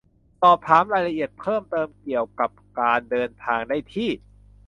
[0.41, 4.09] สอบถามรายละเอียดเพิ่มเติมเกี่ยวกับการเดินทางได้ที่